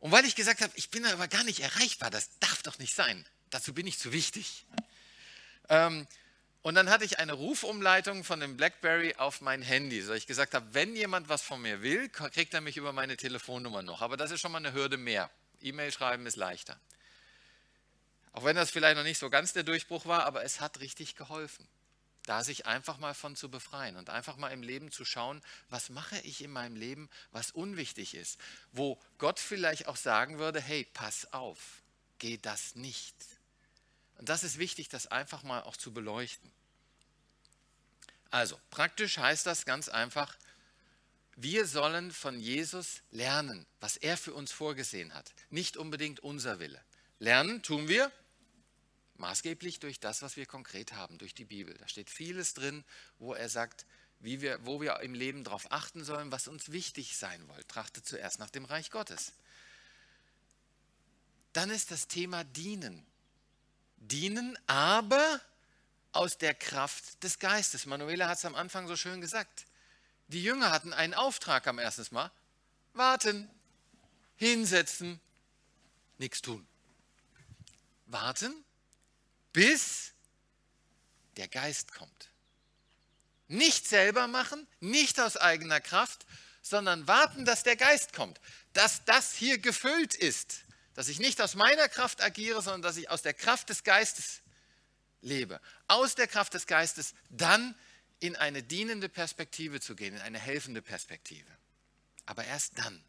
[0.00, 2.94] Und weil ich gesagt habe, ich bin aber gar nicht erreichbar, das darf doch nicht
[2.94, 4.66] sein dazu bin ich zu wichtig.
[5.68, 6.06] Ähm,
[6.62, 10.54] Und dann hatte ich eine Rufumleitung von dem BlackBerry auf mein Handy, so ich gesagt
[10.54, 14.00] habe, wenn jemand was von mir will, kriegt er mich über meine Telefonnummer noch.
[14.00, 15.28] Aber das ist schon mal eine Hürde mehr.
[15.60, 16.80] E-Mail schreiben ist leichter.
[18.32, 21.16] Auch wenn das vielleicht noch nicht so ganz der Durchbruch war, aber es hat richtig
[21.16, 21.68] geholfen,
[22.24, 25.90] da sich einfach mal von zu befreien und einfach mal im Leben zu schauen, was
[25.90, 28.40] mache ich in meinem Leben, was unwichtig ist,
[28.72, 31.82] wo Gott vielleicht auch sagen würde, hey, pass auf,
[32.18, 33.14] geh das nicht.
[34.18, 36.50] Und das ist wichtig, das einfach mal auch zu beleuchten.
[38.30, 40.36] Also, praktisch heißt das ganz einfach,
[41.36, 45.32] wir sollen von Jesus lernen, was er für uns vorgesehen hat.
[45.50, 46.80] Nicht unbedingt unser Wille.
[47.18, 48.10] Lernen tun wir
[49.16, 51.74] maßgeblich durch das, was wir konkret haben, durch die Bibel.
[51.74, 52.84] Da steht vieles drin,
[53.18, 53.86] wo er sagt,
[54.20, 57.64] wie wir, wo wir im Leben darauf achten sollen, was uns wichtig sein soll.
[57.64, 59.32] Trachte zuerst nach dem Reich Gottes.
[61.52, 63.06] Dann ist das Thema Dienen
[64.08, 65.40] dienen, aber
[66.12, 67.86] aus der Kraft des Geistes.
[67.86, 69.66] Manuela hat es am Anfang so schön gesagt.
[70.28, 72.30] Die Jünger hatten einen Auftrag am ersten Mal.
[72.92, 73.50] Warten,
[74.36, 75.20] hinsetzen,
[76.18, 76.66] nichts tun.
[78.06, 78.64] Warten,
[79.52, 80.12] bis
[81.36, 82.30] der Geist kommt.
[83.48, 86.24] Nicht selber machen, nicht aus eigener Kraft,
[86.62, 88.40] sondern warten, dass der Geist kommt.
[88.72, 90.63] Dass das hier gefüllt ist
[90.94, 94.40] dass ich nicht aus meiner Kraft agiere, sondern dass ich aus der Kraft des Geistes
[95.20, 95.60] lebe.
[95.88, 97.74] Aus der Kraft des Geistes dann
[98.20, 101.50] in eine dienende Perspektive zu gehen, in eine helfende Perspektive.
[102.26, 103.02] Aber erst dann.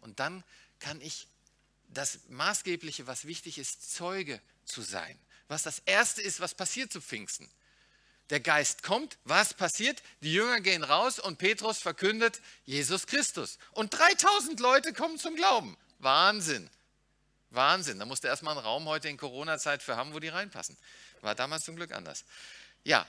[0.00, 0.42] Und dann
[0.78, 1.28] kann ich
[1.88, 5.18] das Maßgebliche, was wichtig ist, Zeuge zu sein.
[5.48, 7.48] Was das Erste ist, was passiert zu Pfingsten.
[8.30, 10.02] Der Geist kommt, was passiert?
[10.20, 13.58] Die Jünger gehen raus und Petrus verkündet Jesus Christus.
[13.72, 15.76] Und 3000 Leute kommen zum Glauben.
[15.98, 16.70] Wahnsinn.
[17.50, 17.98] Wahnsinn.
[17.98, 20.76] Da musste erstmal ein Raum heute in Corona-Zeit für haben, wo die reinpassen.
[21.20, 22.24] War damals zum Glück anders.
[22.84, 23.06] Ja,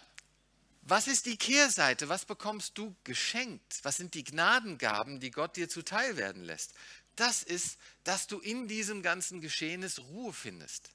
[0.83, 2.09] was ist die Kehrseite?
[2.09, 3.79] Was bekommst du geschenkt?
[3.83, 6.73] Was sind die Gnadengaben, die Gott dir zuteil werden lässt?
[7.15, 10.89] Das ist, dass du in diesem ganzen Geschehnis Ruhe findest.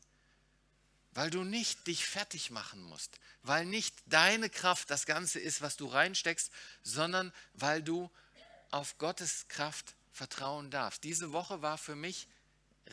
[1.13, 3.21] Weil du nicht dich fertig machen musst.
[3.43, 6.51] Weil nicht deine Kraft das Ganze ist, was du reinsteckst,
[6.83, 8.11] sondern weil du
[8.73, 11.05] auf Gottes Kraft vertrauen darfst.
[11.05, 12.27] Diese Woche war für mich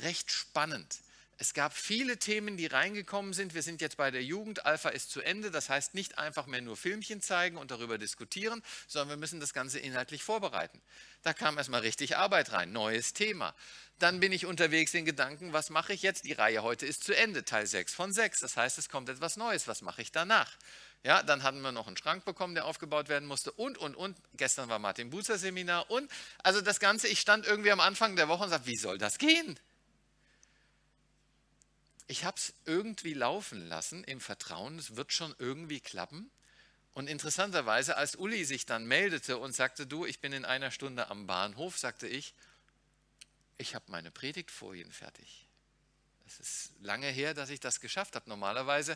[0.01, 0.99] recht spannend.
[1.39, 3.53] Es gab viele Themen, die reingekommen sind.
[3.53, 4.65] Wir sind jetzt bei der Jugend.
[4.65, 5.51] Alpha ist zu Ende.
[5.51, 9.51] Das heißt nicht einfach mehr nur Filmchen zeigen und darüber diskutieren, sondern wir müssen das
[9.51, 10.79] Ganze inhaltlich vorbereiten.
[11.23, 12.71] Da kam erstmal richtig Arbeit rein.
[12.71, 13.55] Neues Thema.
[13.99, 16.25] Dann bin ich unterwegs in Gedanken, was mache ich jetzt?
[16.25, 18.39] Die Reihe heute ist zu Ende, Teil 6 von 6.
[18.39, 19.67] Das heißt, es kommt etwas Neues.
[19.67, 20.51] Was mache ich danach?
[21.03, 24.15] Ja, dann hatten wir noch einen Schrank bekommen, der aufgebaut werden musste und, und, und.
[24.37, 26.09] Gestern war Martin Buzer Seminar und,
[26.43, 29.17] also das Ganze, ich stand irgendwie am Anfang der Woche und sagte, wie soll das
[29.17, 29.59] gehen?
[32.13, 36.29] Ich habe es irgendwie laufen lassen im Vertrauen, es wird schon irgendwie klappen.
[36.93, 41.09] Und interessanterweise, als Uli sich dann meldete und sagte, du, ich bin in einer Stunde
[41.09, 42.35] am Bahnhof, sagte ich,
[43.57, 45.47] ich habe meine Predigtfolien fertig.
[46.27, 48.29] Es ist lange her, dass ich das geschafft habe.
[48.29, 48.95] Normalerweise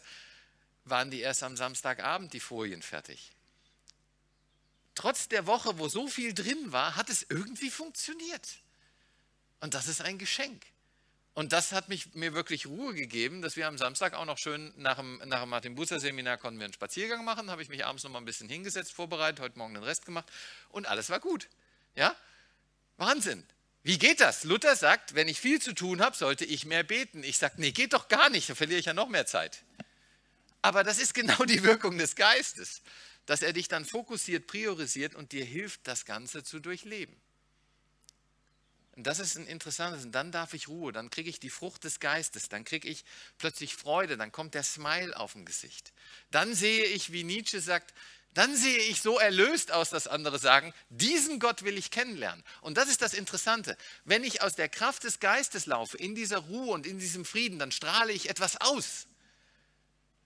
[0.86, 3.32] waren die erst am Samstagabend die Folien fertig.
[4.93, 8.60] Trotz der Woche, wo so viel drin war, hat es irgendwie funktioniert.
[9.60, 10.63] Und das ist ein Geschenk.
[11.38, 14.73] Und das hat mich, mir wirklich Ruhe gegeben, dass wir am Samstag auch noch schön
[14.76, 17.86] nach dem, nach dem Martin Bucer Seminar konnten wir einen Spaziergang machen, habe ich mich
[17.86, 20.26] abends noch mal ein bisschen hingesetzt, vorbereitet, heute Morgen den Rest gemacht
[20.69, 21.47] und alles war gut.
[21.93, 22.15] Ja?
[22.97, 23.45] Wahnsinn.
[23.84, 24.45] Wie geht das?
[24.45, 27.23] Luther sagt, wenn ich viel zu tun habe, sollte ich mehr beten.
[27.23, 29.63] Ich sage, nee, geht doch gar nicht, da verliere ich ja noch mehr Zeit.
[30.63, 32.82] Aber das ist genau die Wirkung des Geistes,
[33.28, 37.15] dass er dich dann fokussiert, priorisiert und dir hilft, das Ganze zu durchleben.
[38.97, 40.03] Und das ist ein interessantes.
[40.03, 43.05] Und dann darf ich Ruhe, dann kriege ich die Frucht des Geistes, dann kriege ich
[43.38, 45.93] plötzlich Freude, dann kommt der Smile auf dem Gesicht.
[46.31, 47.93] Dann sehe ich, wie Nietzsche sagt,
[48.33, 52.43] dann sehe ich so erlöst aus, dass andere sagen, diesen Gott will ich kennenlernen.
[52.62, 53.77] Und das ist das Interessante.
[54.03, 57.60] Wenn ich aus der Kraft des Geistes laufe, in dieser Ruhe und in diesem Frieden,
[57.60, 59.05] dann strahle ich etwas aus,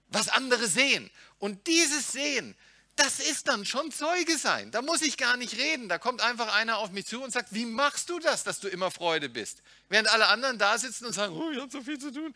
[0.08, 1.12] was andere sehen.
[1.40, 2.56] Und dieses Sehen,
[2.96, 4.72] das ist dann schon Zeuge sein.
[4.72, 5.90] Da muss ich gar nicht reden.
[5.90, 8.68] Da kommt einfach einer auf mich zu und sagt, wie machst du das, dass du
[8.68, 9.64] immer Freude bist?
[9.90, 12.36] Während alle anderen da sitzen und sagen, oh, ich habe so viel zu tun.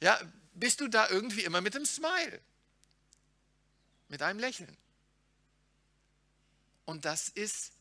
[0.00, 0.20] Ja,
[0.54, 2.40] bist du da irgendwie immer mit einem Smile,
[4.08, 4.76] mit einem Lächeln.
[6.84, 7.72] Und das ist,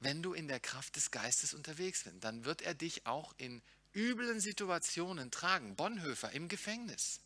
[0.00, 3.62] wenn du in der Kraft des Geistes unterwegs bist, dann wird er dich auch in
[3.94, 5.74] üblen Situationen tragen.
[5.74, 7.20] Bonhoeffer im Gefängnis.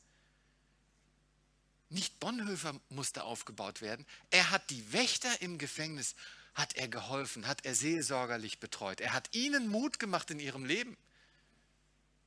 [1.91, 4.07] Nicht Bonhoeffer musste aufgebaut werden.
[4.31, 6.15] Er hat die Wächter im Gefängnis,
[6.55, 9.01] hat er geholfen, hat er seelsorgerlich betreut.
[9.01, 10.97] Er hat ihnen Mut gemacht in ihrem Leben.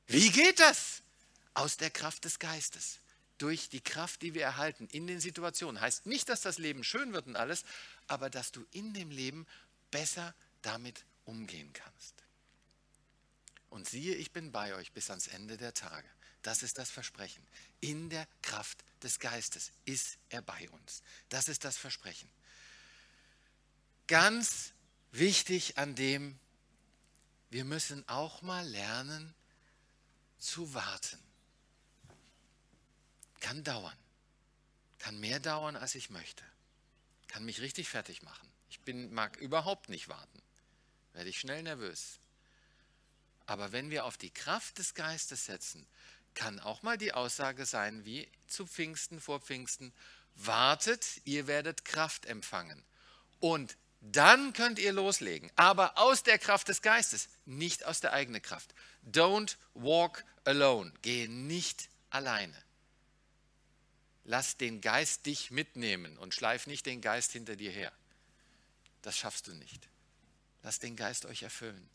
[0.06, 1.02] Wie geht das?
[1.54, 3.00] Aus der Kraft des Geistes.
[3.38, 5.80] durch die Kraft, die wir erhalten in den Situationen.
[5.80, 7.64] Heißt nicht, dass das Leben schön wird und alles,
[8.06, 9.46] aber dass du in dem Leben
[9.90, 12.14] besser damit umgehen kannst.
[13.70, 16.08] Und siehe, ich bin bei euch bis ans Ende der Tage.
[16.44, 17.42] Das ist das Versprechen.
[17.80, 21.02] In der Kraft des Geistes ist er bei uns.
[21.30, 22.28] Das ist das Versprechen.
[24.06, 24.74] Ganz
[25.10, 26.38] wichtig an dem,
[27.48, 29.34] wir müssen auch mal lernen
[30.38, 31.18] zu warten.
[33.40, 33.96] Kann dauern.
[34.98, 36.44] Kann mehr dauern, als ich möchte.
[37.26, 38.50] Kann mich richtig fertig machen.
[38.68, 40.42] Ich bin, mag überhaupt nicht warten.
[41.14, 42.18] Werde ich schnell nervös.
[43.46, 45.86] Aber wenn wir auf die Kraft des Geistes setzen,
[46.34, 49.92] kann auch mal die Aussage sein, wie zu Pfingsten, vor Pfingsten,
[50.34, 52.84] wartet, ihr werdet Kraft empfangen.
[53.40, 58.42] Und dann könnt ihr loslegen, aber aus der Kraft des Geistes, nicht aus der eigenen
[58.42, 58.74] Kraft.
[59.10, 62.56] Don't walk alone, gehe nicht alleine.
[64.24, 67.92] Lass den Geist dich mitnehmen und schleif nicht den Geist hinter dir her.
[69.02, 69.88] Das schaffst du nicht.
[70.62, 71.90] Lass den Geist euch erfüllen.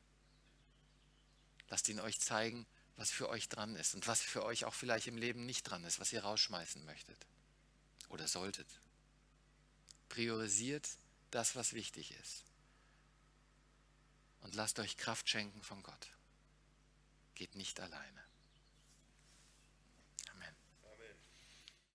[1.70, 2.66] Lasst ihn euch zeigen,
[3.00, 5.86] was für euch dran ist und was für euch auch vielleicht im Leben nicht dran
[5.86, 7.18] ist, was ihr rausschmeißen möchtet
[8.10, 8.68] oder solltet.
[10.10, 10.88] Priorisiert
[11.32, 12.44] das, was wichtig ist.
[14.42, 16.08] Und lasst euch Kraft schenken von Gott.
[17.36, 18.29] Geht nicht alleine.